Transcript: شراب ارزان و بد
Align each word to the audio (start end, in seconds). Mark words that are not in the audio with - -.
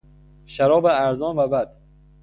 شراب 0.45 0.85
ارزان 0.85 1.39
و 1.39 1.47
بد 1.47 1.75